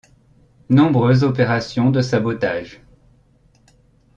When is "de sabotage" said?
1.91-2.81